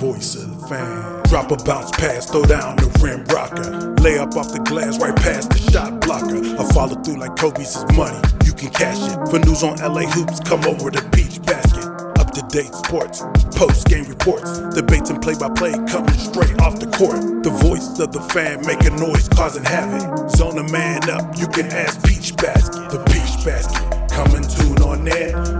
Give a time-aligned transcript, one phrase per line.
[0.00, 1.22] voice of the fan.
[1.24, 3.92] Drop a bounce pass, throw down the rim rocker.
[4.02, 6.40] Lay up off the glass right past the shot blocker.
[6.40, 8.16] I follow through like Kobe's is money.
[8.46, 9.28] You can cash it.
[9.28, 11.84] For news on LA hoops, come over to Peach Basket.
[12.16, 13.20] Up to date sports,
[13.52, 17.20] post game reports, debates and play by play coming straight off the court.
[17.44, 20.30] The voice of the fan making noise, causing havoc.
[20.30, 22.88] Zone a man up, you can ask Peach Basket.
[22.88, 25.59] The Peach Basket, coming tune on there.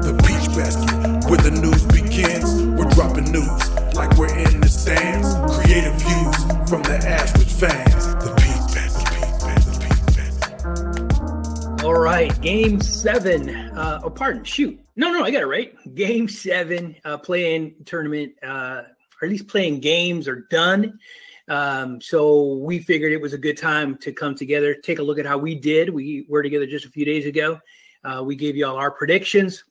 [6.71, 8.15] From the Ashridge fans.
[8.23, 8.93] The Basket,
[9.35, 11.85] the Basket, the Basket.
[11.85, 13.51] All right, game seven.
[13.51, 14.79] Uh, oh, pardon, shoot.
[14.95, 15.75] No, no, I got it right.
[15.97, 18.83] Game seven, uh, play-in tournament, uh,
[19.21, 21.01] or at least play-in games are done.
[21.49, 25.19] Um, so we figured it was a good time to come together, take a look
[25.19, 25.91] at how we did.
[25.91, 27.59] We were together just a few days ago.
[28.05, 29.65] Uh, we gave you all our predictions,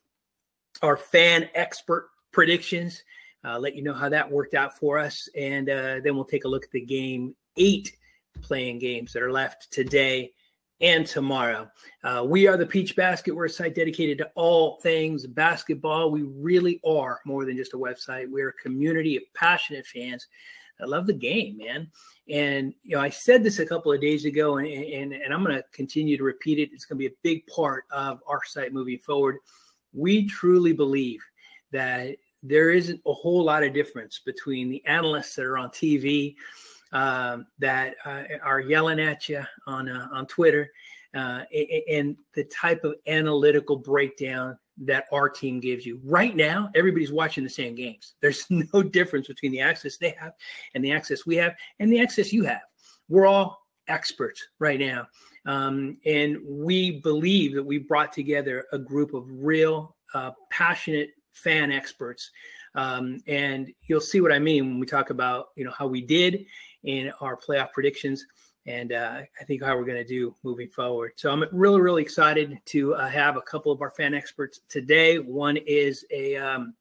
[0.82, 3.02] our fan expert predictions,
[3.44, 5.28] uh, let you know how that worked out for us.
[5.36, 7.96] And uh, then we'll take a look at the game eight
[8.42, 10.32] play-in games that are left today
[10.80, 11.68] and tomorrow.
[12.04, 13.34] Uh, we are the Peach Basket.
[13.34, 16.10] We're a site dedicated to all things basketball.
[16.10, 18.30] We really are more than just a website.
[18.30, 20.26] We're a community of passionate fans
[20.82, 21.90] I love the game, man.
[22.28, 25.44] And you know, I said this a couple of days ago, and and, and I'm
[25.44, 26.70] going to continue to repeat it.
[26.72, 29.38] It's going to be a big part of our site moving forward.
[29.92, 31.20] We truly believe
[31.72, 36.34] that there isn't a whole lot of difference between the analysts that are on TV
[36.92, 40.70] um, that uh, are yelling at you on uh, on Twitter,
[41.14, 41.42] uh,
[41.88, 46.00] and the type of analytical breakdown that our team gives you.
[46.04, 48.14] Right now, everybody's watching the same games.
[48.20, 50.32] There's no difference between the access they have
[50.74, 52.62] and the access we have and the access you have.
[53.08, 55.06] We're all experts right now.
[55.46, 61.72] Um, and we believe that we brought together a group of real, uh, passionate fan
[61.72, 62.30] experts.
[62.74, 66.00] Um, and you'll see what I mean when we talk about, you know, how we
[66.00, 66.44] did
[66.84, 68.24] in our playoff predictions
[68.66, 71.12] and uh, I think how we're going to do moving forward.
[71.16, 75.18] So I'm really, really excited to uh, have a couple of our fan experts today.
[75.18, 76.74] One is a um,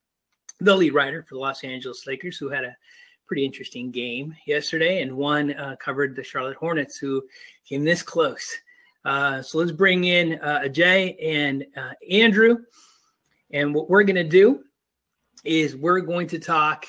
[0.60, 2.76] the lead writer for the Los Angeles Lakers, who had a
[3.28, 7.24] pretty interesting game yesterday, and one uh, covered the Charlotte Hornets, who
[7.68, 8.58] came this close.
[9.06, 12.58] Uh, so let's bring in uh, Ajay and uh, Andrew,
[13.52, 14.64] and what we're going to do
[15.44, 16.86] is we're going to talk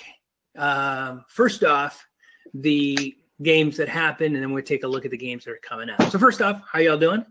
[0.56, 2.06] um, first off
[2.54, 5.60] the games that happen, and then we'll take a look at the games that are
[5.62, 6.02] coming up.
[6.10, 7.24] So first off, how y'all doing?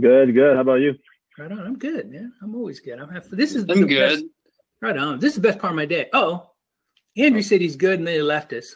[0.00, 0.56] Good, good.
[0.56, 0.94] How about you?
[1.38, 1.60] Right on.
[1.60, 2.32] I'm good, man.
[2.42, 2.98] I'm always good.
[2.98, 4.20] I'm have, this is I'm the good.
[4.20, 4.24] Best,
[4.82, 5.20] right on.
[5.20, 6.08] This is the best part of my day.
[6.12, 6.50] Oh,
[7.16, 8.74] Andrew said he's good, and then he left us.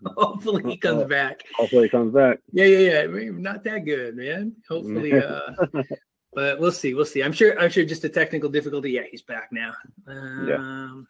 [0.06, 1.42] Hopefully he comes back.
[1.56, 2.38] Hopefully he comes back.
[2.52, 3.00] Yeah, yeah, yeah.
[3.00, 4.54] I mean, not that good, man.
[4.68, 5.52] Hopefully, uh,
[6.32, 6.94] but we'll see.
[6.94, 7.22] We'll see.
[7.22, 7.58] I'm sure.
[7.58, 7.84] I'm sure.
[7.84, 8.92] Just a technical difficulty.
[8.92, 9.72] Yeah, he's back now.
[10.06, 11.08] Um,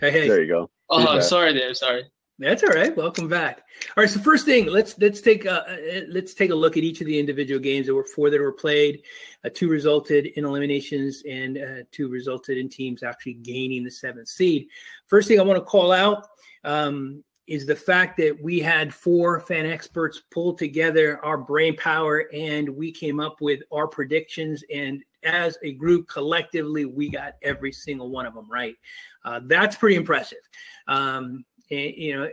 [0.00, 0.28] Hey, hey.
[0.28, 0.70] There you go.
[0.90, 1.24] Oh, He's I'm back.
[1.24, 1.76] sorry, Dave.
[1.76, 2.04] Sorry.
[2.38, 2.96] That's all right.
[2.96, 3.62] Welcome back.
[3.96, 4.08] All right.
[4.08, 5.76] So first thing, let's let's take uh, uh,
[6.08, 7.86] let's take a look at each of the individual games.
[7.86, 9.02] There were four that were played.
[9.44, 14.28] Uh, two resulted in eliminations, and uh, two resulted in teams actually gaining the seventh
[14.28, 14.68] seed.
[15.08, 16.28] First thing I want to call out
[16.62, 22.26] um, is the fact that we had four fan experts pull together our brain power,
[22.32, 24.62] and we came up with our predictions.
[24.72, 28.76] And as a group, collectively, we got every single one of them right.
[29.24, 30.38] Uh, that's pretty impressive.
[30.86, 32.28] Um, and, you know,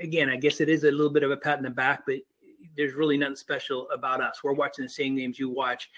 [0.00, 2.16] again, I guess it is a little bit of a pat in the back, but
[2.76, 4.44] there's really nothing special about us.
[4.44, 5.90] We're watching the same games you watch.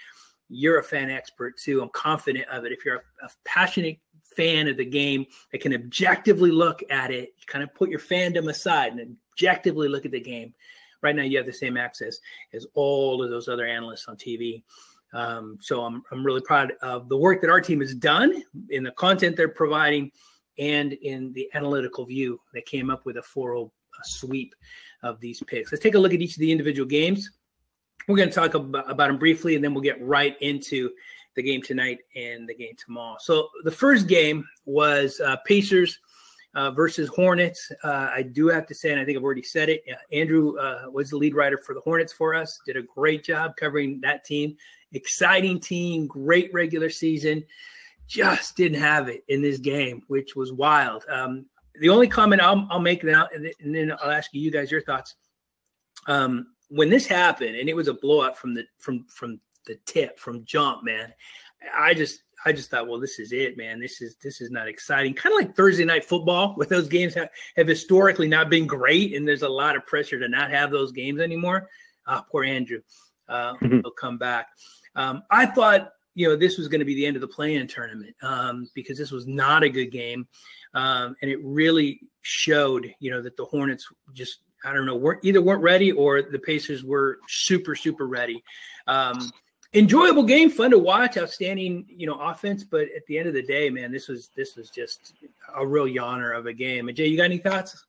[0.47, 1.81] You're a fan expert too.
[1.81, 2.71] I'm confident of it.
[2.71, 3.97] If you're a, a passionate
[4.35, 8.49] fan of the game that can objectively look at it, kind of put your fandom
[8.49, 10.53] aside and objectively look at the game.
[11.01, 12.19] Right now, you have the same access
[12.53, 14.63] as all of those other analysts on TV.
[15.13, 18.83] Um, so I'm, I'm really proud of the work that our team has done in
[18.83, 20.11] the content they're providing
[20.57, 23.69] and in the analytical view that came up with a 4
[24.03, 24.55] sweep
[25.03, 25.71] of these picks.
[25.71, 27.31] Let's take a look at each of the individual games.
[28.07, 30.91] We're going to talk about, about them briefly, and then we'll get right into
[31.35, 33.17] the game tonight and the game tomorrow.
[33.19, 35.99] So the first game was uh, Pacers
[36.55, 37.71] uh, versus Hornets.
[37.83, 39.83] Uh, I do have to say, and I think I've already said it.
[39.91, 42.59] Uh, Andrew uh, was the lead writer for the Hornets for us.
[42.65, 44.55] Did a great job covering that team.
[44.93, 47.43] Exciting team, great regular season.
[48.07, 51.03] Just didn't have it in this game, which was wild.
[51.09, 51.45] Um,
[51.81, 54.71] the only comment I'll, I'll make now, and then, and then I'll ask you guys
[54.71, 55.15] your thoughts.
[56.07, 60.19] Um, when this happened, and it was a blowout from the from from the tip
[60.19, 61.13] from jump, man.
[61.75, 63.79] I just I just thought, well, this is it, man.
[63.79, 65.13] This is this is not exciting.
[65.13, 69.15] Kind of like Thursday night football, where those games have, have historically not been great,
[69.15, 71.69] and there's a lot of pressure to not have those games anymore.
[72.05, 72.81] Ah, poor Andrew.
[73.27, 74.49] Uh, he'll come back.
[74.95, 77.67] Um, I thought, you know, this was going to be the end of the play-in
[77.67, 80.27] tournament um, because this was not a good game,
[80.73, 85.23] um, and it really showed, you know, that the Hornets just I don't know, weren't
[85.23, 88.43] either weren't ready or the Pacers were super super ready.
[88.87, 89.31] Um,
[89.75, 92.63] enjoyable game, fun to watch, outstanding, you know, offense.
[92.63, 95.13] But at the end of the day, man, this was this was just
[95.55, 96.87] a real yawner of a game.
[96.87, 97.85] And Jay, you got any thoughts?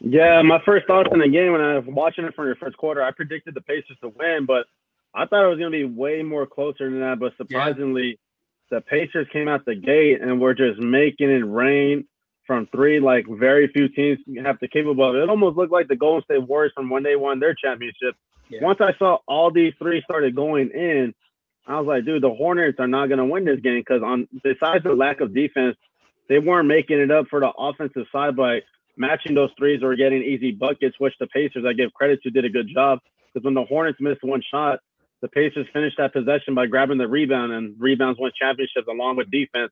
[0.00, 2.76] Yeah, my first thoughts in the game when I was watching it from the first
[2.76, 4.66] quarter, I predicted the Pacers to win, but
[5.14, 7.18] I thought it was going to be way more closer than that.
[7.18, 8.18] But surprisingly,
[8.70, 8.78] yeah.
[8.78, 12.06] the Pacers came out the gate and were just making it rain
[12.46, 12.98] from three.
[12.98, 15.22] Like very few teams have the capable of it.
[15.22, 18.16] It almost looked like the Golden State Warriors from when they won their championship.
[18.50, 18.62] Yeah.
[18.62, 21.14] Once I saw all these three started going in,
[21.66, 24.26] I was like, dude, the Hornets are not going to win this game because on
[24.42, 25.76] besides the lack of defense,
[26.28, 28.60] they weren't making it up for the offensive side by
[28.96, 32.44] matching those threes or getting easy buckets, which the Pacers, I give credit to, did
[32.44, 32.98] a good job.
[33.32, 34.80] Because when the Hornets missed one shot,
[35.22, 39.30] the Pacers finished that possession by grabbing the rebound, and rebounds won championships along with
[39.30, 39.70] defense.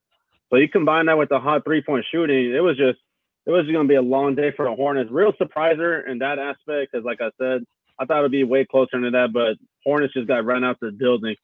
[0.49, 2.99] So you combine that with the hot three point shooting, it was just
[3.45, 5.11] it was going to be a long day for the Hornets.
[5.11, 7.65] Real surpriser in that aspect, because like I said,
[7.99, 10.91] I thought it'd be way closer to that, but Hornets just got run out the
[10.91, 11.35] building.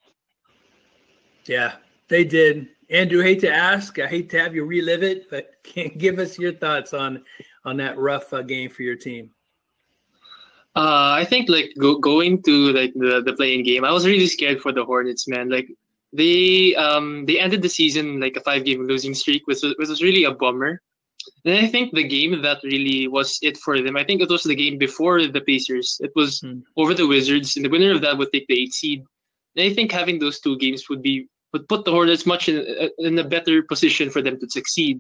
[1.46, 1.74] Yeah,
[2.08, 2.70] they did.
[2.90, 6.38] Andrew, hate to ask, I hate to have you relive it, but can give us
[6.38, 7.24] your thoughts on
[7.66, 9.32] on that rough uh, game for your team.
[10.76, 14.28] Uh, I think like go, going to like the the play-in game, I was really
[14.28, 15.50] scared for the Hornets, man.
[15.50, 15.68] Like
[16.14, 19.90] they um they ended the season like a five game losing streak, which was, which
[19.90, 20.82] was really a bummer.
[21.46, 23.98] And I think the game that really was it for them.
[23.98, 26.00] I think it was the game before the Pacers.
[26.02, 26.60] It was hmm.
[26.78, 29.04] over the Wizards, and the winner of that would take the eight seed.
[29.56, 32.90] And I think having those two games would be would put the Hornets much in,
[32.98, 35.00] in a better position for them to succeed.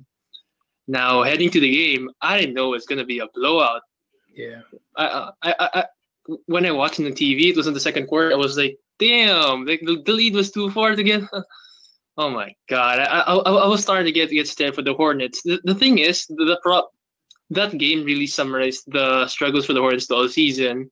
[0.87, 3.81] Now heading to the game, I didn't know it's gonna be a blowout.
[4.33, 4.61] Yeah.
[4.95, 5.85] I, I, I, I
[6.47, 8.31] when I watched on the TV, it was in the second quarter.
[8.31, 11.21] I was like, damn, the, the lead was too far to get.
[12.17, 15.41] oh my god, I, I, I was starting to get get scared for the Hornets.
[15.43, 16.91] The, the thing is, the, the prop
[17.51, 20.89] that game really summarized the struggles for the Hornets all season,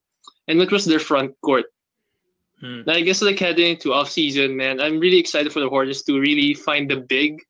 [0.48, 1.66] and it was their front court.
[2.60, 2.82] Hmm.
[2.86, 6.02] Now, I guess like heading into off season, man, I'm really excited for the Hornets
[6.04, 7.40] to really find the big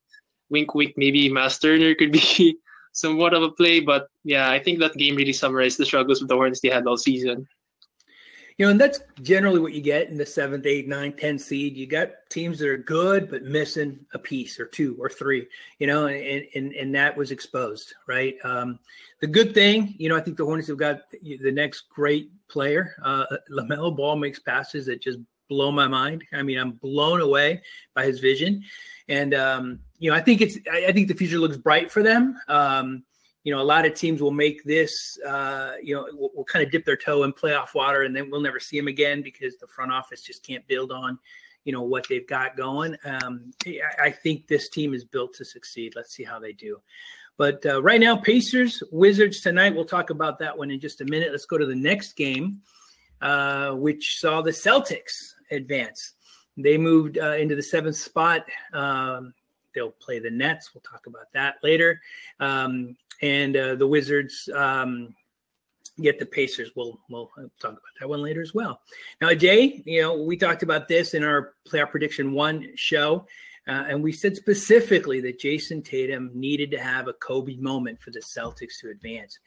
[0.50, 0.94] wink, wink.
[0.96, 2.58] Maybe Myles Turner could be
[2.92, 6.28] somewhat of a play, but yeah, I think that game really summarized the struggles with
[6.28, 7.46] the Hornets they had all season.
[8.56, 11.76] You know, and that's generally what you get in the seventh, eighth, ninth, tenth seed.
[11.76, 15.48] You got teams that are good but missing a piece or two or three.
[15.80, 18.36] You know, and and and that was exposed, right?
[18.44, 18.78] Um,
[19.20, 22.94] the good thing, you know, I think the Hornets have got the next great player.
[23.02, 25.18] Uh, LaMelo Ball makes passes that just
[25.48, 26.24] blow my mind.
[26.32, 27.62] I mean, I'm blown away
[27.94, 28.62] by his vision,
[29.08, 32.38] and um, you know, I think it's I think the future looks bright for them.
[32.48, 33.04] Um,
[33.44, 36.64] you know, a lot of teams will make this, uh, you know, will, will, kind
[36.64, 39.56] of dip their toe in playoff water, and then we'll never see them again because
[39.58, 41.18] the front office just can't build on,
[41.64, 42.96] you know, what they've got going.
[43.04, 45.92] Um, I, I, think this team is built to succeed.
[45.94, 46.80] Let's see how they do.
[47.36, 49.74] But uh, right now, Pacers, Wizards tonight.
[49.74, 51.30] We'll talk about that one in just a minute.
[51.30, 52.62] Let's go to the next game,
[53.20, 56.14] uh, which saw the Celtics advance.
[56.56, 58.46] They moved uh, into the seventh spot.
[58.72, 59.34] Um,
[59.74, 60.74] they'll play the Nets.
[60.74, 62.00] We'll talk about that later.
[62.40, 65.14] Um, and uh, the Wizards um,
[66.00, 66.70] get the Pacers.
[66.74, 67.30] We'll we'll
[67.60, 68.80] talk about that one later as well.
[69.20, 73.26] Now, Jay, you know we talked about this in our playoff prediction one show,
[73.68, 78.10] uh, and we said specifically that Jayson Tatum needed to have a Kobe moment for
[78.10, 79.38] the Celtics to advance.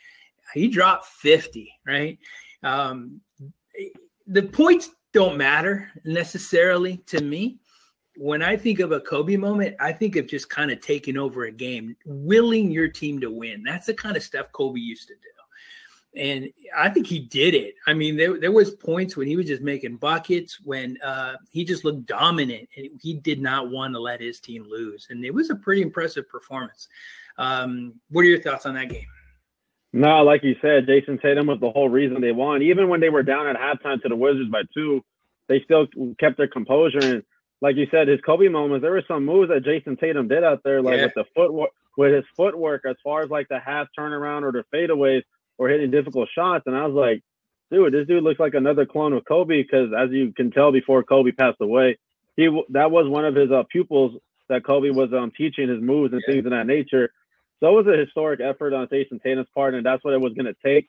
[0.53, 2.17] He dropped fifty, right?
[2.63, 3.21] Um,
[4.25, 7.57] the points don't matter necessarily to me
[8.17, 11.45] when I think of a Kobe moment, I think of just kind of taking over
[11.45, 13.61] a game, willing your team to win.
[13.63, 15.19] That's the kind of stuff Kobe used to do.
[16.19, 17.75] And I think he did it.
[17.85, 21.63] I mean, there, there was points when he was just making buckets, when uh, he
[21.63, 25.05] just looked dominant, and he did not want to let his team lose.
[25.11, 26.87] And it was a pretty impressive performance.
[27.37, 29.05] Um, what are your thoughts on that game?
[29.93, 32.63] No, like you said, Jayson Tatum was the whole reason they won.
[32.63, 35.03] Even when they were down at halftime to the Wizards by two,
[35.47, 35.85] they still
[36.19, 37.23] kept their composure and–
[37.61, 38.83] like you said, his Kobe moments.
[38.83, 41.05] There were some moves that Jayson Tatum did out there, like yeah.
[41.05, 44.63] with the footwork, with his footwork, as far as like the half turnaround or the
[44.73, 45.23] fadeaways
[45.57, 46.63] or hitting difficult shots.
[46.67, 47.23] And I was like,
[47.71, 49.63] dude, this dude looks like another clone of Kobe.
[49.63, 51.97] Because as you can tell, before Kobe passed away,
[52.35, 56.13] he that was one of his uh, pupils that Kobe was um, teaching his moves
[56.13, 56.33] and yeah.
[56.33, 57.09] things of that nature.
[57.59, 60.33] So it was a historic effort on Jayson Tatum's part, and that's what it was
[60.33, 60.87] going to take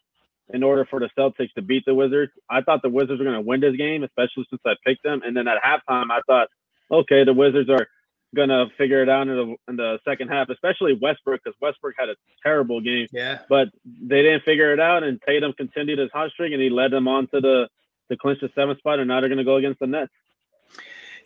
[0.52, 2.32] in order for the Celtics to beat the Wizards.
[2.48, 5.22] I thought the Wizards were going to win this game, especially since I picked them.
[5.24, 6.48] And then at halftime, I thought
[6.90, 7.88] okay, the Wizards are
[8.34, 12.08] gonna figure it out in the in the second half, especially Westbrook, because Westbrook had
[12.08, 13.06] a terrible game.
[13.12, 13.40] Yeah.
[13.48, 16.90] But they didn't figure it out, and Tatum continued his hot streak, and he led
[16.90, 17.68] them on to the
[18.10, 20.12] to clinch the seventh spot, and now they're gonna go against the Nets.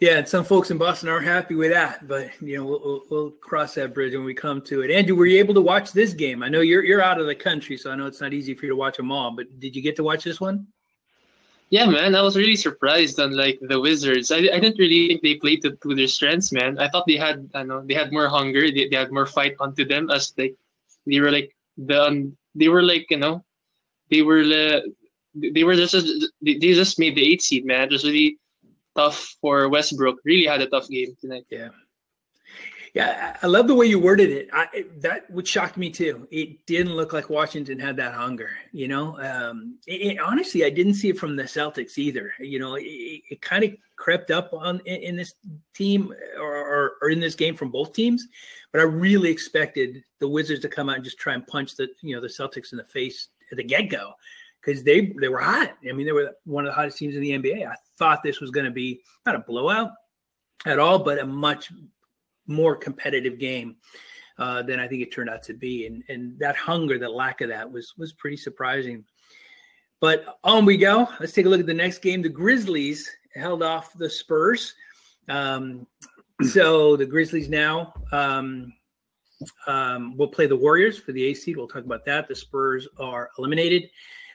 [0.00, 3.02] Yeah, and some folks in Boston aren't happy with that, but you know we'll, we'll,
[3.08, 4.90] we'll, cross that bridge when we come to it.
[4.90, 6.42] Andrew, were you able to watch this game?
[6.42, 8.66] I know you're you're out of the country, so I know it's not easy for
[8.66, 9.30] you to watch them all.
[9.30, 10.66] But did you get to watch this one?
[11.72, 14.30] Yeah, man, I was really surprised on like the Wizards.
[14.30, 16.78] I, I didn't really think they played to, to their strengths, man.
[16.78, 18.70] I thought they had, I know, they had more hunger.
[18.70, 20.54] They, they had more fight onto them as like
[21.06, 23.42] they were like the um, they were like you know
[24.10, 24.80] they were uh,
[25.34, 25.96] they were just
[26.42, 27.88] they just made the eight seed, man.
[27.88, 28.36] It was really
[28.94, 30.18] tough for Westbrook.
[30.26, 31.46] Really had a tough game tonight.
[31.48, 31.70] Yeah.
[32.94, 34.50] Yeah, I love the way you worded it.
[34.52, 36.28] I, that would shock me too.
[36.30, 38.50] It didn't look like Washington had that hunger.
[38.70, 42.34] You know, um, it, it, honestly, I didn't see it from the Celtics either.
[42.38, 45.32] You know, it, it kind of crept up on in, in this
[45.72, 48.28] team or, or, or, in this game from both teams,
[48.72, 51.88] but I really expected the Wizards to come out and just try and punch the
[52.02, 54.12] you know the Celtics in the face at the get go
[54.60, 55.72] because they they were hot.
[55.88, 57.66] I mean, they were one of the hottest teams in the NBA.
[57.66, 59.92] I thought this was going to be not a blowout
[60.66, 61.72] at all, but a much
[62.46, 63.76] more competitive game
[64.38, 65.86] uh, than I think it turned out to be.
[65.86, 69.04] And and that hunger, that lack of that was was pretty surprising.
[70.00, 71.08] But on we go.
[71.20, 72.22] Let's take a look at the next game.
[72.22, 74.74] The Grizzlies held off the Spurs.
[75.28, 75.86] Um,
[76.50, 78.72] so the Grizzlies now um,
[79.68, 81.56] um, will play the Warriors for the A seed.
[81.56, 82.26] We'll talk about that.
[82.26, 83.88] The Spurs are eliminated.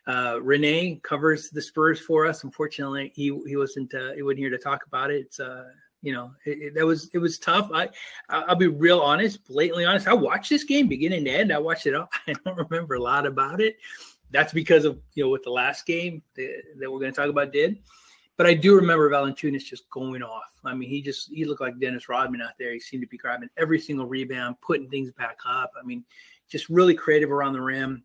[0.08, 2.46] Uh, Renee covers the Spurs for us.
[2.46, 5.26] Unfortunately, he he wasn't uh, he wasn't here to talk about it.
[5.26, 5.66] It's uh,
[6.02, 7.70] you know it, it, that was it was tough.
[7.74, 7.90] I
[8.30, 10.08] I'll be real honest, blatantly honest.
[10.08, 11.52] I watched this game beginning to end.
[11.52, 12.10] I watched it all.
[12.28, 13.78] I don't remember a lot about it.
[14.32, 17.30] That's because of you know what the last game that, that we're going to talk
[17.30, 17.78] about did.
[18.36, 20.54] But I do remember Valanciunas just going off.
[20.64, 22.72] I mean, he just he looked like Dennis Rodman out there.
[22.72, 25.72] He seemed to be grabbing every single rebound, putting things back up.
[25.82, 26.04] I mean,
[26.48, 28.04] just really creative around the rim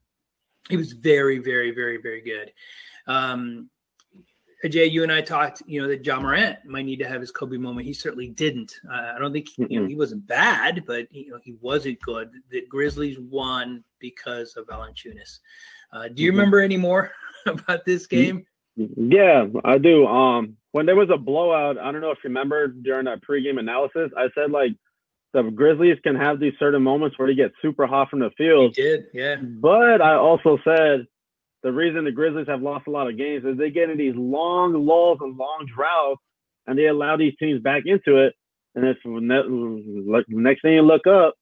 [0.69, 2.53] he was very, very, very, very good.
[3.07, 3.69] Um,
[4.69, 7.33] Jay, you and I talked, you know, that Ja Morant might need to have his
[7.33, 7.87] Kobe moment.
[7.87, 8.73] He certainly didn't.
[8.88, 12.31] Uh, I don't think you know he wasn't bad, but you know he wasn't good.
[12.50, 15.40] The Grizzlies won because of Valanciunas.
[15.92, 16.38] Uh, do you mm-hmm.
[16.38, 17.11] remember any more
[17.47, 18.47] about this game?
[18.76, 20.07] Yeah, I do.
[20.07, 23.59] Um, when there was a blowout, I don't know if you remember during that pregame
[23.59, 24.73] analysis, I said like
[25.33, 28.75] the Grizzlies can have these certain moments where they get super hot from the field.
[28.76, 29.37] He did, yeah.
[29.37, 31.07] But I also said
[31.62, 34.16] the reason the Grizzlies have lost a lot of games is they get in these
[34.16, 36.21] long lulls and long droughts,
[36.66, 38.35] and they allow these teams back into it.
[38.75, 41.35] And it's next thing you look up,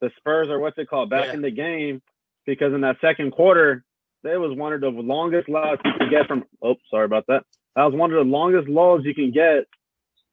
[0.00, 1.34] the Spurs are what's it called back yeah.
[1.34, 2.00] in the game
[2.46, 3.84] because in that second quarter,
[4.22, 6.44] that was one of the longest lulls you can get from.
[6.62, 7.42] Oh, sorry about that.
[7.76, 9.66] That was one of the longest lulls you can get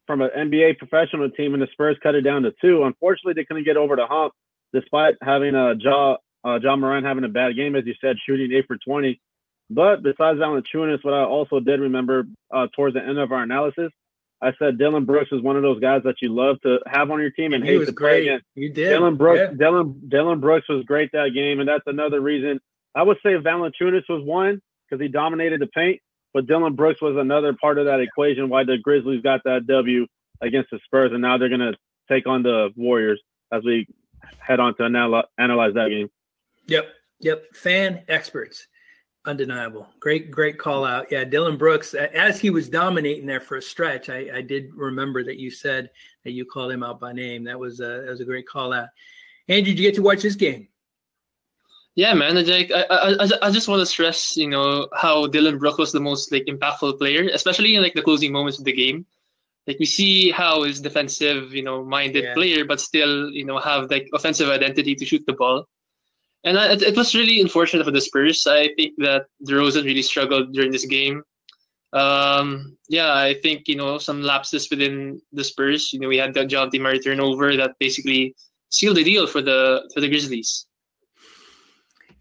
[0.07, 2.83] from an NBA professional team, and the Spurs cut it down to two.
[2.83, 4.33] Unfortunately, they couldn't get over the hump,
[4.73, 8.51] despite having a Ja uh, Ja Morant having a bad game, as you said, shooting
[8.53, 9.19] eight for twenty.
[9.69, 13.91] But besides Valanciunas, what I also did remember uh, towards the end of our analysis,
[14.41, 17.19] I said Dillon Brooks is one of those guys that you love to have on
[17.19, 18.09] your team and, and hate to great.
[18.09, 18.45] play against.
[18.53, 18.89] You did.
[18.89, 19.57] Dillon Brooks, yeah.
[19.57, 22.59] Dillon Dillon Brooks was great that game, and that's another reason.
[22.93, 25.99] I would say Valanciunas was one because he dominated the paint,
[26.33, 30.05] but Dillon Brooks was another part of that equation why the Grizzlies got that W
[30.41, 31.73] against the Spurs, and now they're going to
[32.09, 33.87] take on the Warriors as we
[34.39, 36.09] head on to anal- analyze that game.
[36.67, 36.87] Yep,
[37.19, 37.55] yep.
[37.55, 38.67] Fan experts,
[39.25, 39.87] undeniable.
[39.99, 41.11] Great, great call out.
[41.11, 45.23] Yeah, Dillon Brooks, as he was dominating there for a stretch, I, I did remember
[45.23, 45.89] that you said
[46.23, 47.43] that you called him out by name.
[47.43, 48.89] That was a, that was a great call out.
[49.47, 50.67] Andy, did you get to watch this game?
[51.95, 52.35] Yeah, man.
[52.35, 55.99] Like, I, I, I just want to stress, you know, how Dillon Brooks was the
[55.99, 59.05] most like impactful player, especially in like the closing moments of the game.
[59.65, 62.33] Like we see how his defensive, you know, minded yeah.
[62.33, 65.67] player, but still, you know, have like offensive identity to shoot the ball.
[66.45, 68.45] And I, it, was really unfortunate for the Spurs.
[68.45, 71.23] I think that DeRozan really struggled during this game.
[71.91, 75.91] Um, yeah, I think you know some lapses within the Spurs.
[75.91, 76.69] You know, we had the John.
[76.75, 78.35] Murray turnover that basically
[78.69, 80.67] sealed the deal for the for the Grizzlies.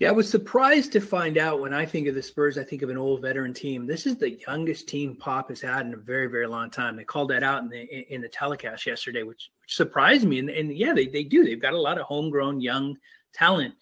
[0.01, 2.83] Yeah, I was surprised to find out when I think of the Spurs, I think
[2.83, 3.87] of an old veteran team.
[3.87, 6.97] This is the youngest team Pop has had in a very, very long time.
[6.97, 10.41] They called that out in the in the telecast yesterday, which, which surprised me.
[10.41, 11.45] And, and yeah, they, they do.
[11.45, 12.97] They've got a lot of homegrown young
[13.35, 13.75] talent.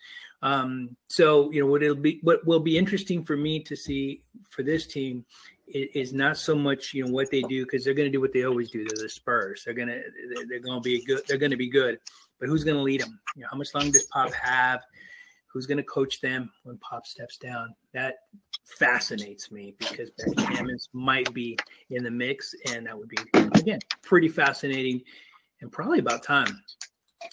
[0.43, 4.23] Um, so you know what it'll be what will be interesting for me to see
[4.51, 5.25] for this team
[5.69, 8.21] is, is not so much you know what they do because they're going to do
[8.21, 8.85] what they always do.
[8.85, 9.63] They're the Spurs.
[9.65, 10.01] They're gonna
[10.49, 11.23] they're going to be good.
[11.29, 11.99] They're going to be good.
[12.41, 13.21] But who's going to lead them?
[13.37, 14.81] You know, how much longer does Pop have?
[15.53, 17.75] who's going to coach them when Pop steps down.
[17.93, 18.15] That
[18.79, 21.59] fascinates me because Becky Hammonds might be
[21.91, 25.03] in the mix, and that would be again pretty fascinating
[25.61, 26.61] and probably about time.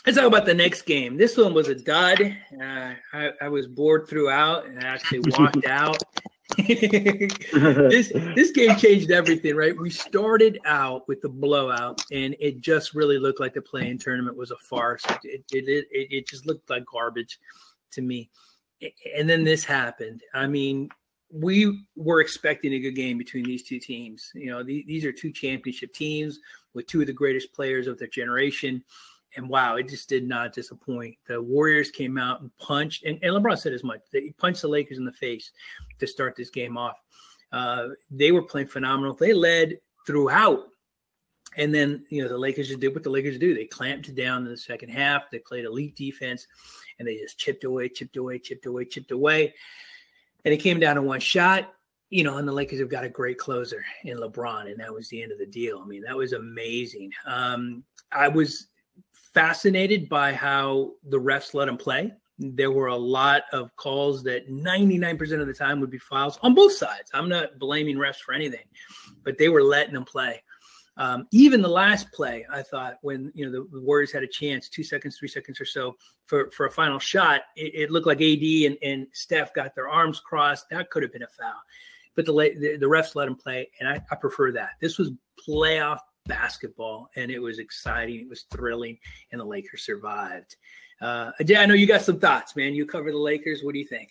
[0.06, 1.18] Let's talk about the next game.
[1.18, 2.22] This one was a dud.
[2.22, 6.02] Uh, I, I, was bored throughout and I actually walked out
[6.58, 9.78] this this game changed everything, right?
[9.78, 14.36] We started out with the blowout, and it just really looked like the play-in tournament
[14.36, 15.04] was a farce.
[15.24, 17.40] It it, it, it just looked like garbage
[17.92, 18.30] to me.
[19.16, 20.22] And then this happened.
[20.34, 20.90] I mean,
[21.32, 24.32] we were expecting a good game between these two teams.
[24.34, 26.40] You know, the, these are two championship teams
[26.74, 28.84] with two of the greatest players of their generation.
[29.36, 31.16] And wow, it just did not disappoint.
[31.28, 34.02] The Warriors came out and punched, and, and LeBron said as much.
[34.12, 35.52] They punched the Lakers in the face
[36.00, 36.98] to start this game off.
[37.52, 39.14] Uh, they were playing phenomenal.
[39.14, 40.68] They led throughout.
[41.58, 43.56] And then, you know, the Lakers just did what the Lakers do.
[43.56, 45.30] They clamped down in the second half.
[45.32, 46.48] They played elite defense
[47.00, 49.54] and they just chipped away, chipped away, chipped away, chipped away.
[50.46, 51.74] And it came down to one shot,
[52.10, 55.10] you know, and the Lakers have got a great closer in LeBron, and that was
[55.10, 55.82] the end of the deal.
[55.84, 57.12] I mean, that was amazing.
[57.26, 58.68] Um, I was
[59.34, 62.12] fascinated by how the refs let him play.
[62.38, 66.56] There were a lot of calls that 99% of the time would be fouls on
[66.56, 67.12] both sides.
[67.14, 68.66] I'm not blaming refs for anything,
[69.24, 70.42] but they were letting them play.
[71.00, 74.68] Um, even the last play, I thought when you know the, Warriors had a chance,
[74.68, 75.96] two seconds, three seconds or so
[76.26, 79.88] for for a final shot, it, it looked like AD and, and Steph got their
[79.88, 80.70] arms crossed.
[80.70, 81.56] That could have been a foul,
[82.16, 84.72] but the the, the refs let them play, and I, I prefer that.
[84.82, 85.12] This was
[85.48, 88.22] playoff basketball, and it was exciting.
[88.22, 88.98] It was thrilling,
[89.34, 90.56] and the Lakers survived.
[91.02, 92.74] Uh, I know you got some thoughts, man.
[92.74, 93.62] You cover the Lakers.
[93.64, 94.10] What do you think?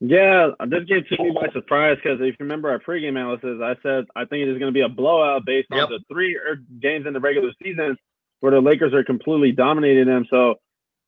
[0.00, 3.76] Yeah, this game took me by surprise because if you remember our pregame analysis, I
[3.82, 5.84] said I think it is going to be a blowout based yep.
[5.84, 7.96] on the three er, games in the regular season
[8.40, 10.26] where the Lakers are completely dominating them.
[10.28, 10.56] So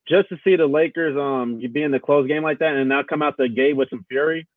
[0.08, 3.02] just to see the Lakers um be in the close game like that and now
[3.02, 4.48] come out the gate with some fury,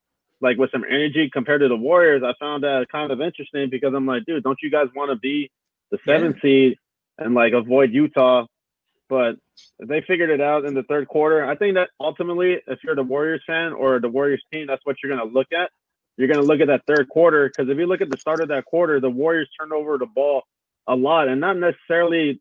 [0.42, 3.94] like with some energy compared to the Warriors, I found that kind of interesting because
[3.94, 5.50] I'm like, dude, don't you guys want to be
[5.90, 6.42] the seventh yeah.
[6.42, 6.78] seed
[7.18, 8.46] and like avoid Utah
[9.12, 9.36] but
[9.78, 11.44] they figured it out in the third quarter.
[11.44, 14.96] I think that ultimately, if you're the Warriors fan or the Warriors team, that's what
[15.02, 15.70] you're going to look at.
[16.16, 18.40] You're going to look at that third quarter because if you look at the start
[18.40, 20.44] of that quarter, the Warriors turned over the ball
[20.86, 22.40] a lot, and not necessarily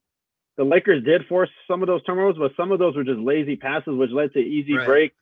[0.55, 3.57] the Lakers did force some of those turnovers, but some of those were just lazy
[3.57, 4.87] passes, which led to easy right.
[4.87, 5.13] break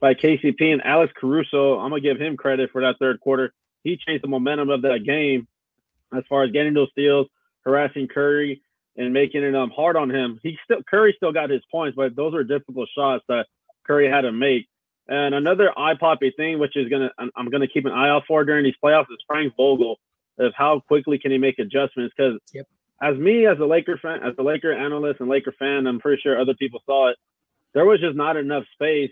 [0.00, 1.78] by KCP and Alex Caruso.
[1.78, 3.52] I'm gonna give him credit for that third quarter.
[3.84, 5.46] He changed the momentum of that game
[6.16, 7.26] as far as getting those steals,
[7.64, 8.62] harassing Curry,
[8.96, 10.40] and making it um hard on him.
[10.42, 13.46] He still Curry still got his points, but those were difficult shots that
[13.86, 14.68] Curry had to make.
[15.08, 18.44] And another eye poppy thing, which is gonna I'm gonna keep an eye out for
[18.44, 19.98] during these playoffs, is Frank Vogel.
[20.40, 22.14] Of how quickly can he make adjustments?
[22.16, 22.64] Because yep.
[23.02, 26.22] as me as a Laker fan, as a Laker analyst and Laker fan, I'm pretty
[26.22, 27.16] sure other people saw it.
[27.74, 29.10] There was just not enough space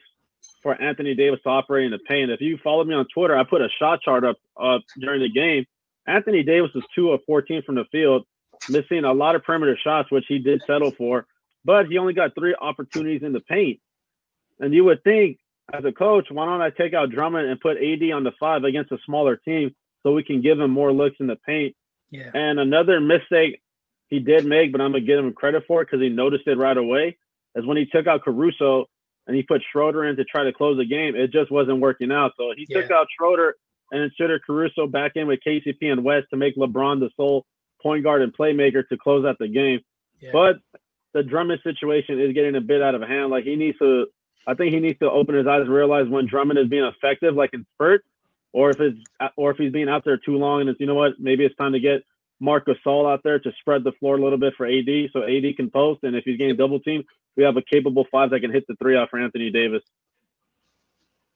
[0.62, 2.30] for Anthony Davis to operate in the paint.
[2.30, 5.28] If you follow me on Twitter, I put a shot chart up up during the
[5.28, 5.66] game.
[6.06, 8.26] Anthony Davis was two of 14 from the field
[8.68, 11.26] missing a lot of perimeter shots, which he did settle for,
[11.64, 13.80] but he only got three opportunities in the paint.
[14.58, 15.38] And you would think,
[15.72, 18.64] as a coach, why don't I take out Drummond and put AD on the five
[18.64, 21.74] against a smaller team so we can give him more looks in the paint?
[22.10, 22.30] Yeah.
[22.32, 23.60] And another mistake
[24.08, 26.56] he did make, but I'm gonna give him credit for it because he noticed it
[26.56, 27.18] right away,
[27.56, 28.86] is when he took out Caruso
[29.26, 31.16] and he put Schroeder in to try to close the game.
[31.16, 32.32] It just wasn't working out.
[32.36, 32.82] So he yeah.
[32.82, 33.56] took out Schroeder
[33.90, 37.44] and inserted Caruso back in with KCP and West to make LeBron the sole
[37.82, 39.80] point guard and playmaker to close out the game.
[40.20, 40.30] Yeah.
[40.32, 40.56] But
[41.12, 43.30] the Drummond situation is getting a bit out of hand.
[43.30, 44.06] Like he needs to,
[44.46, 47.34] I think he needs to open his eyes and realize when Drummond is being effective,
[47.34, 48.06] like in spurts,
[48.52, 48.98] or if it's
[49.36, 51.56] or if he's being out there too long and it's you know what, maybe it's
[51.56, 52.02] time to get
[52.40, 55.56] Marc Gasol out there to spread the floor a little bit for AD so AD
[55.56, 56.00] can post.
[56.02, 57.04] And if he's getting double team,
[57.36, 59.82] we have a capable five that can hit the three out for Anthony Davis.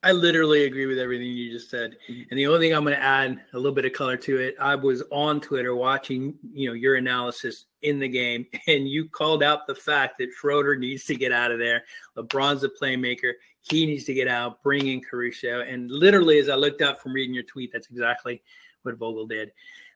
[0.02, 1.94] I literally agree with everything you just said.
[2.08, 4.56] And the only thing I'm going to add a little bit of color to it,
[4.58, 9.42] I was on Twitter watching, you know, your analysis in the game, and you called
[9.42, 11.84] out the fact that Schroeder needs to get out of there.
[12.16, 14.62] LeBron's a playmaker; he needs to get out.
[14.62, 15.60] Bring in Caruso.
[15.60, 18.42] And literally, as I looked up from reading your tweet, that's exactly
[18.82, 19.52] what Vogel did,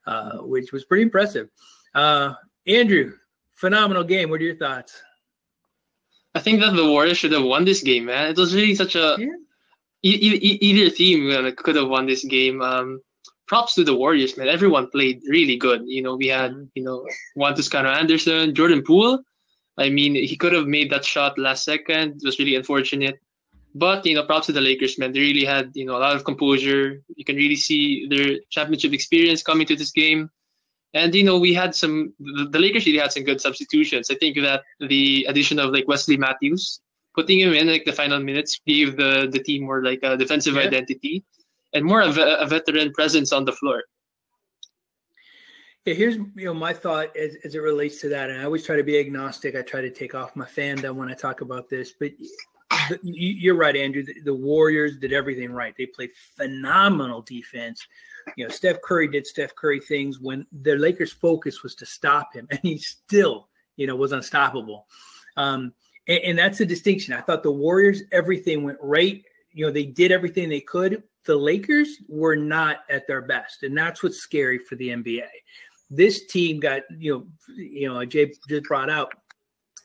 [0.06, 1.48] uh, which was pretty impressive.
[1.94, 2.34] Uh,
[2.66, 3.12] Andrew,
[3.54, 4.30] phenomenal game.
[4.30, 5.00] What are your thoughts?
[6.34, 8.30] I think that the Warriors should have won this game, man.
[8.30, 9.28] It was really such a yeah
[10.04, 12.60] e- either team uh, could have won this game.
[12.62, 13.00] Um,
[13.46, 14.48] props to the Warriors, man.
[14.48, 15.82] Everyone played really good.
[15.86, 19.20] You know, we had you know Juan Toscano Anderson, Jordan Poole.
[19.76, 22.16] I mean, he could have made that shot last second.
[22.16, 23.18] It was really unfortunate.
[23.74, 25.12] But you know, props to the Lakers, man.
[25.12, 27.02] They really had you know a lot of composure.
[27.16, 30.30] You can really see their championship experience coming to this game.
[30.94, 32.14] And you know, we had some.
[32.20, 34.10] The Lakers really had some good substitutions.
[34.10, 36.80] I think that the addition of like Wesley Matthews
[37.14, 40.54] putting him in like the final minutes gave the the team more like a defensive
[40.54, 40.62] yeah.
[40.62, 41.24] identity
[41.72, 43.82] and more of a, a, veteran presence on the floor.
[45.84, 48.64] Yeah, here's you know my thought as, as it relates to that, and I always
[48.64, 49.54] try to be agnostic.
[49.54, 52.28] I try to take off my fandom when I talk about this, but the,
[53.02, 54.02] you're right, Andrew.
[54.02, 55.74] The, the, Warriors did everything right.
[55.76, 57.86] They played phenomenal defense.
[58.36, 62.34] You know, Steph Curry did Steph Curry things when the Lakers' focus was to stop
[62.34, 64.86] him, and he still, you know, was unstoppable.
[65.36, 65.72] Um,
[66.08, 67.14] and, and that's the distinction.
[67.14, 69.22] I thought the Warriors, everything went right.
[69.52, 71.02] You know, they did everything they could.
[71.26, 75.28] The Lakers were not at their best, and that's what's scary for the NBA.
[75.90, 79.12] This team got, you know, you know, Jay just brought out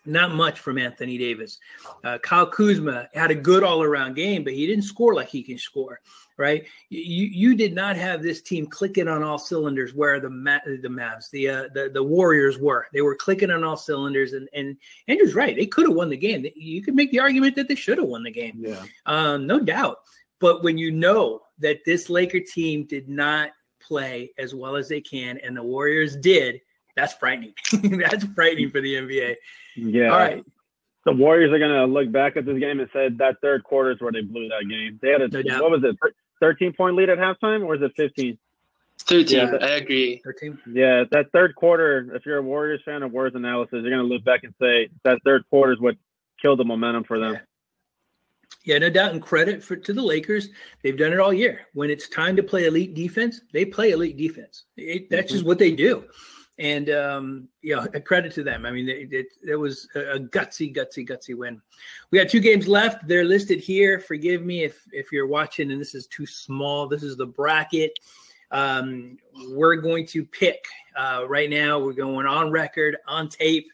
[0.06, 1.60] not much from Anthony Davis.
[2.04, 5.44] Uh, Kyle Kuzma had a good all around game, but he didn't score like he
[5.44, 6.00] can score,
[6.38, 6.66] right?
[6.90, 11.30] You you did not have this team clicking on all cylinders where the the Mavs,
[11.32, 12.88] the uh, the the Warriors were.
[12.94, 15.56] They were clicking on all cylinders, and and Andrew's right.
[15.56, 16.46] They could have won the game.
[16.56, 19.60] You could make the argument that they should have won the game, yeah, um, no
[19.60, 19.98] doubt.
[20.40, 25.02] But when you know that this Laker team did not play as well as they
[25.02, 26.62] can, and the Warriors did,
[26.96, 27.54] that's frightening.
[28.00, 29.36] that's frightening for the NBA.
[29.88, 30.10] Yeah.
[30.10, 30.44] All right.
[31.06, 33.92] The Warriors are going to look back at this game and said that third quarter
[33.92, 35.00] is where they blew that game.
[35.02, 35.98] They had a, no what was it,
[36.42, 38.38] 13 point lead at halftime, or was it 15?
[39.00, 39.38] 13.
[39.38, 40.22] Yeah, I agree.
[40.24, 40.60] 13.
[40.74, 44.14] Yeah, that third quarter, if you're a Warriors fan of Warriors analysis, you're going to
[44.14, 45.96] look back and say that third quarter is what
[46.42, 47.34] killed the momentum for them.
[47.34, 47.40] Yeah.
[48.66, 49.14] Yeah, no doubt.
[49.14, 50.50] And credit for to the Lakers,
[50.84, 51.62] they've done it all year.
[51.74, 54.66] When it's time to play elite defense, they play elite defense.
[54.76, 55.34] It, that's mm-hmm.
[55.34, 56.04] just what they do
[56.60, 57.48] and um,
[57.94, 58.66] a credit to them.
[58.66, 61.62] I mean, it, it, it, was a gutsy, gutsy, gutsy win.
[62.12, 63.08] We got two games left.
[63.08, 64.00] They're listed here.
[64.02, 66.86] Forgive me if if you're watching and this is too small.
[66.86, 67.94] This is the bracket.
[68.52, 69.18] Um,
[69.52, 70.66] we're going to pick
[70.98, 71.80] uh, right now.
[71.80, 73.68] We're going on record, on tape,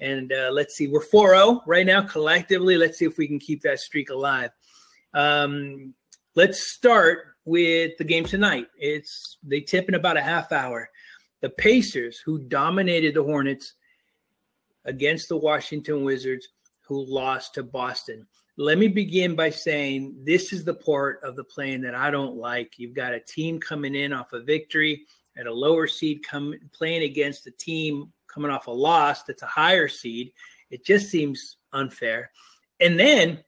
[0.00, 0.88] and uh, let's see.
[0.88, 2.76] We're 4-0 right now collectively.
[2.76, 4.50] Let's see if we can keep that streak alive.
[5.14, 5.94] Um,
[6.34, 8.66] let's start with the game tonight.
[8.78, 10.90] It's they tip in about a half hour
[11.40, 13.74] the Pacers, who dominated the Hornets
[14.84, 16.48] against the Washington Wizards,
[16.82, 18.26] who lost to Boston.
[18.56, 22.36] Let me begin by saying this is the part of the play-in that I don't
[22.36, 22.78] like.
[22.78, 25.04] You've got a team coming in off a victory
[25.36, 29.46] at a lower seed, come playing against a team coming off a loss that's a
[29.46, 30.32] higher seed.
[30.70, 32.30] It just seems unfair.
[32.80, 33.42] And then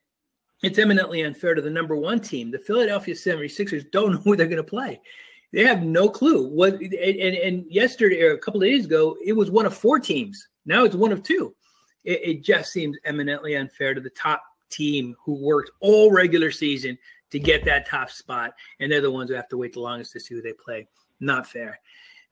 [0.61, 2.51] it's eminently unfair to the number one team.
[2.51, 5.01] The Philadelphia 76ers don't know who they're going to play.
[5.51, 6.75] They have no clue what.
[6.75, 10.47] And, and, yesterday or a couple of days ago, it was one of four teams.
[10.65, 11.55] Now it's one of two.
[12.03, 16.97] It, it just seems eminently unfair to the top team who worked all regular season
[17.31, 20.13] to get that top spot, and they're the ones who have to wait the longest
[20.13, 20.87] to see who they play.
[21.19, 21.79] Not fair.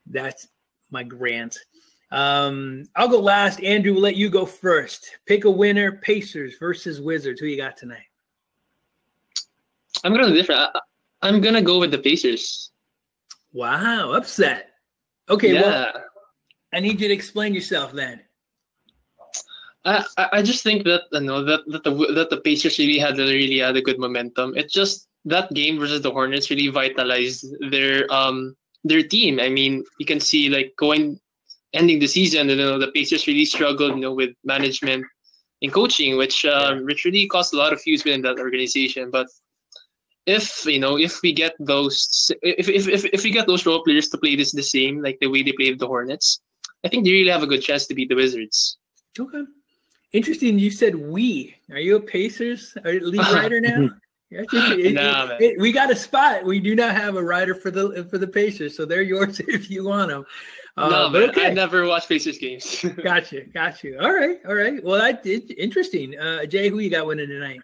[0.06, 0.48] That's
[0.90, 1.58] my grant.
[2.12, 3.62] Um, I'll go last.
[3.62, 5.18] Andrew, we'll let you go first.
[5.26, 7.42] Pick a winner: Pacers versus Wizards.
[7.42, 8.06] Who you got tonight?
[10.04, 10.70] I'm gonna different.
[11.22, 12.72] I, am gonna go with the Pacers.
[13.58, 14.70] Wow, upset.
[15.30, 15.62] Okay, yeah.
[15.62, 16.04] well,
[16.74, 18.22] I need you to explain yourself then.
[19.84, 23.18] I, I just think that you know that, that the that the Pacers really had
[23.18, 24.54] really had a good momentum.
[24.56, 29.40] It's just that game versus the Hornets really vitalized their um their team.
[29.40, 31.20] I mean, you can see like going
[31.74, 35.04] ending the season, you know, the Pacers really struggled, you know, with management
[35.64, 39.10] and coaching, which um, which really caused a lot of feuds within that organization.
[39.10, 39.28] But
[40.28, 43.84] if you know if we get those if if if, if we get those role
[43.84, 46.42] players to play this the same like the way they played the Hornets,
[46.84, 48.78] I think they really have a good chance to beat the Wizards.
[49.18, 49.44] Okay.
[50.14, 50.60] Interesting.
[50.60, 51.56] You said we.
[51.72, 53.90] Are you a Pacers lead writer now?
[54.30, 56.44] Yeah, it, nah, it, it, we got a spot.
[56.44, 59.70] We do not have a rider for the for the Pacers, so they're yours if
[59.70, 60.26] you want them.
[60.76, 61.48] Uh, no, but okay.
[61.48, 62.84] I never watch Pacers games.
[63.02, 63.98] gotcha, got you.
[64.00, 64.84] All right, all right.
[64.84, 66.20] Well, that interesting.
[66.20, 67.62] Uh, Jay, who you got winning tonight?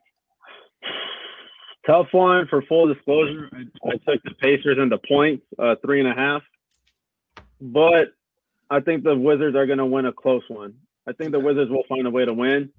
[1.85, 3.49] Tough one for full disclosure.
[3.53, 6.41] I, I took the Pacers and the points, uh, three and a half.
[7.59, 8.13] But
[8.69, 10.75] I think the Wizards are going to win a close one.
[11.07, 12.69] I think the Wizards will find a way to win.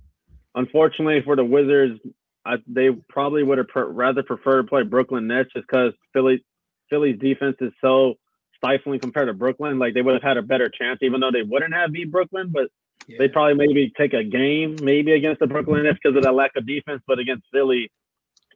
[0.55, 2.01] Unfortunately for the Wizards,
[2.47, 6.45] I, they probably would have per, rather preferred to play Brooklyn Nets just because Philly
[6.91, 8.15] Philly's defense is so
[8.57, 9.79] stifling compared to Brooklyn.
[9.79, 12.51] Like they would have had a better chance, even though they wouldn't have beat Brooklyn.
[12.53, 12.69] But
[13.07, 13.17] yeah.
[13.19, 16.53] they probably maybe take a game maybe against the Brooklyn Nets because of that lack
[16.57, 17.03] of defense.
[17.07, 17.91] But against Philly,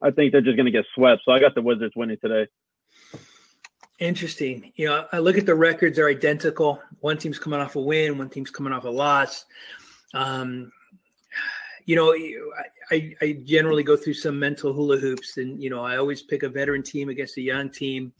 [0.02, 1.22] I think they're just going to get swept.
[1.24, 2.48] So I got the Wizards winning today.
[3.98, 4.72] Interesting.
[4.76, 6.80] You know, I look at the records; they're identical.
[7.00, 9.44] One team's coming off a win, one team's coming off a loss.
[10.14, 10.70] Um,
[11.84, 12.14] you know,
[12.90, 16.44] I, I generally go through some mental hula hoops, and you know, I always pick
[16.44, 18.12] a veteran team against a young team.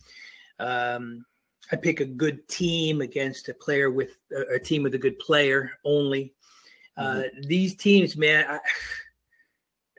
[0.59, 1.25] Um,
[1.71, 5.19] I pick a good team against a player with a, a team with a good
[5.19, 6.33] player only.
[6.97, 7.43] Uh, mm-hmm.
[7.43, 8.47] These teams, man.
[8.49, 8.59] I,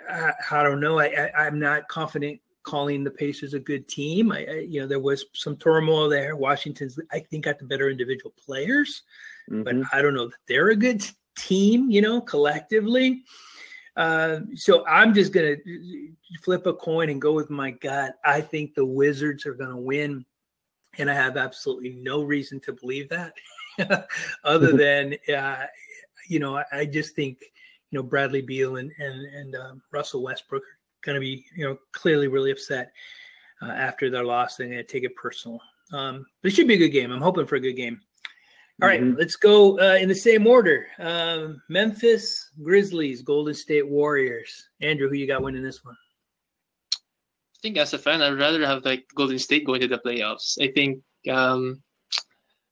[0.10, 1.00] I, I don't know.
[1.00, 4.32] I, I am not confident calling the Pacers a good team.
[4.32, 6.36] I, I, you know there was some turmoil there.
[6.36, 9.04] Washington's I think got the better individual players,
[9.50, 9.63] mm-hmm.
[9.63, 11.04] but I don't know that they're a good
[11.38, 11.89] team.
[11.89, 13.24] You know, collectively.
[13.95, 15.56] Uh, so I'm just gonna
[16.43, 18.15] flip a coin and go with my gut.
[18.24, 20.26] I think the Wizards are gonna win,
[20.98, 23.34] and I have absolutely no reason to believe that,
[24.43, 25.65] other than uh,
[26.28, 27.39] you know I just think
[27.91, 31.78] you know Bradley Beal and and and um, Russell Westbrook are gonna be you know
[31.91, 32.91] clearly really upset
[33.62, 34.56] uh, after their loss.
[34.56, 35.60] They're gonna take it personal.
[35.91, 37.12] Um, but it should be a good game.
[37.12, 37.99] I'm hoping for a good game.
[38.82, 39.19] All right, mm-hmm.
[39.19, 40.88] let's go uh, in the same order.
[40.99, 44.69] Um, Memphis Grizzlies, Golden State Warriors.
[44.82, 45.97] Andrew, who you got winning this one?
[46.95, 50.58] I think as a fan, I'd rather have like Golden State going to the playoffs.
[50.62, 51.84] I think, um,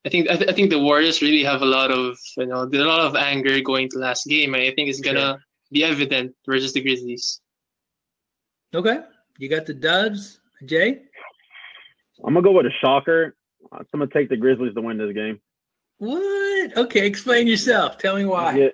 [0.08, 2.63] I think, I, th- I think the Warriors really have a lot of, you know,
[2.63, 4.54] a lot of anger going to last game.
[4.54, 5.43] and I think it's gonna sure.
[5.70, 7.41] be evident versus the Grizzlies.
[8.74, 9.00] Okay,
[9.38, 11.02] you got the Dubs, Jay.
[12.26, 13.36] I'm gonna go with a shocker.
[13.70, 15.41] I'm gonna take the Grizzlies to win this game.
[15.98, 16.78] What?
[16.78, 17.98] Okay, explain yourself.
[17.98, 18.56] Tell me why.
[18.56, 18.70] Yeah,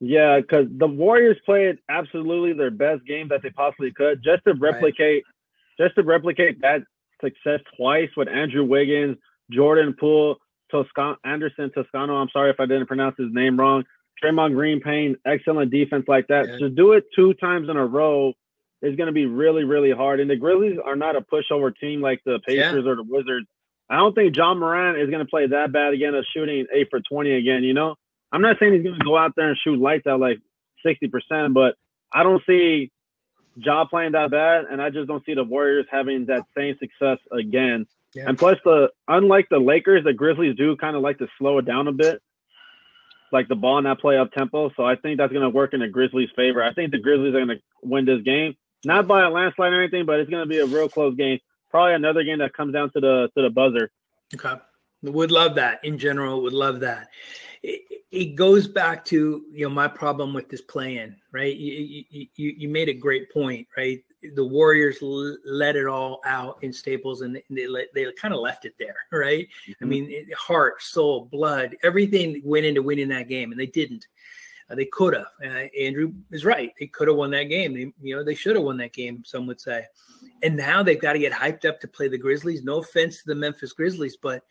[0.00, 4.52] yeah, because the Warriors played absolutely their best game that they possibly could, just to
[4.52, 5.86] replicate, right.
[5.86, 6.82] just to replicate that
[7.22, 9.16] success twice with Andrew Wiggins,
[9.50, 10.36] Jordan Poole,
[10.70, 12.16] Toscano, Anderson Toscano.
[12.16, 13.84] I'm sorry if I didn't pronounce his name wrong.
[14.22, 16.48] Draymond Green playing excellent defense like that.
[16.48, 16.58] Yeah.
[16.58, 18.34] To do it two times in a row
[18.82, 20.20] is going to be really, really hard.
[20.20, 22.90] And the Grizzlies are not a pushover team like the Pacers yeah.
[22.90, 23.46] or the Wizards.
[23.88, 26.88] I don't think Ja Morant is going to play that bad again of shooting eight
[26.90, 27.64] for 20 again.
[27.64, 27.96] You know,
[28.32, 30.38] I'm not saying he's going to go out there and shoot lights out like
[30.86, 31.76] 60%, but
[32.12, 32.90] I don't see
[33.56, 34.64] Ja playing that bad.
[34.70, 37.86] And I just don't see the Warriors having that same success again.
[38.14, 38.24] Yeah.
[38.28, 41.64] And plus, the unlike the Lakers, the Grizzlies do kind of like to slow it
[41.64, 42.22] down a bit,
[43.32, 44.70] like the ball not play up tempo.
[44.76, 46.62] So I think that's going to work in the Grizzlies' favor.
[46.62, 49.82] I think the Grizzlies are going to win this game, not by a landslide or
[49.82, 51.40] anything, but it's going to be a real close game
[51.74, 53.90] probably another game that comes down to the to the buzzer.
[54.32, 54.54] Okay,
[55.02, 55.84] would love that.
[55.84, 57.08] In general, would love that.
[58.14, 61.54] It, goes back to you know my problem with this plan, right?
[61.54, 64.02] You, you you made a great point, right?
[64.34, 68.64] The Warriors let it all out in Staples, and they let, they kind of left
[68.64, 69.46] it there, right?
[69.68, 69.84] Mm-hmm.
[69.84, 74.06] I mean, it, heart, soul, blood, everything went into winning that game, and they didn't.
[74.70, 75.26] Uh, they could have.
[75.44, 76.72] Uh, Andrew is right.
[76.80, 77.74] They could have won that game.
[77.74, 79.22] They, you know, they should have won that game.
[79.26, 79.84] Some would say.
[80.42, 82.64] And now they've got to get hyped up to play the Grizzlies.
[82.64, 84.42] No offense to the Memphis Grizzlies, but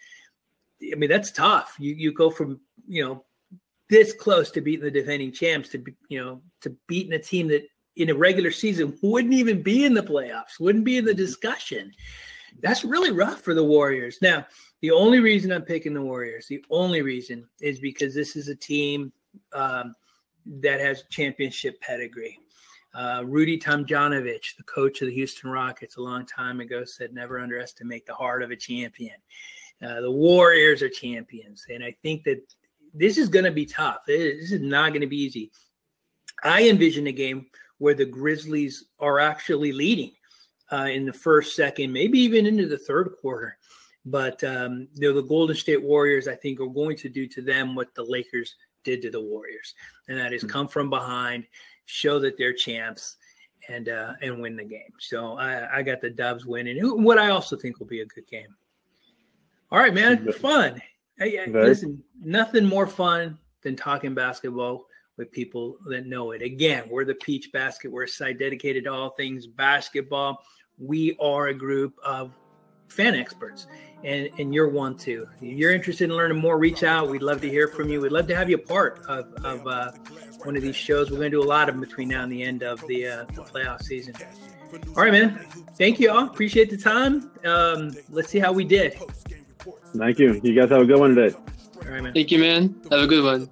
[0.91, 1.76] I mean that's tough.
[1.80, 3.23] You you go from you know
[3.89, 7.48] this close to beating the defending champs to be, you know to beating a team
[7.48, 7.63] that
[7.96, 11.91] in a regular season wouldn't even be in the playoffs, wouldn't be in the discussion.
[12.62, 14.17] That's really rough for the Warriors.
[14.22, 14.46] Now,
[14.82, 18.56] the only reason I'm picking the Warriors, the only reason is because this is a
[18.56, 19.12] team
[19.54, 19.96] um,
[20.46, 22.39] that has championship pedigree.
[22.93, 27.39] Uh, Rudy Tomjanovich, the coach of the Houston Rockets a long time ago, said never
[27.39, 29.15] underestimate the heart of a champion.
[29.82, 31.65] Uh, the Warriors are champions.
[31.74, 32.41] And I think that
[32.93, 33.99] this is going to be tough.
[34.06, 35.51] This is not going to be easy.
[36.43, 40.12] I envision a game where the Grizzlies are actually leading
[40.71, 43.58] uh, in the first, second, maybe even into the third quarter.
[44.06, 47.41] But um, you know, the Golden State Warriors, I think, are going to do to
[47.41, 49.75] them what the Lakers did to the Warriors,
[50.10, 50.49] and that is hmm.
[50.49, 51.45] come from behind,
[51.86, 53.15] show that they're champs,
[53.69, 54.91] and uh, and win the game.
[54.99, 56.77] So I, I got the Dubs winning.
[57.01, 58.53] What I also think will be a good game.
[59.71, 60.82] All right, man, fun.
[61.17, 64.86] Hey, listen, nothing more fun than talking basketball
[65.17, 66.41] with people that know it.
[66.41, 67.91] Again, we're the Peach Basket.
[67.91, 70.43] We're a site dedicated to all things basketball.
[70.80, 72.32] We are a group of
[72.88, 73.67] fan experts
[74.04, 75.28] and and you're one too.
[75.41, 77.10] If you're interested in learning more, reach out.
[77.10, 78.02] We'd love to hear from you.
[78.02, 79.91] We'd love to have you a part of, of uh,
[80.43, 81.10] one of these shows.
[81.10, 83.08] We're going to do a lot of them between now and the end of the,
[83.08, 84.13] uh, the playoff season.
[84.95, 85.39] All right, man.
[85.78, 86.26] Thank you all.
[86.26, 87.32] Appreciate the time.
[87.45, 88.97] Um, let's see how we did.
[89.95, 90.39] Thank you.
[90.43, 91.36] You guys have a good one today.
[91.36, 92.13] All right, man.
[92.13, 92.76] Thank you, man.
[92.91, 93.49] Have a good one.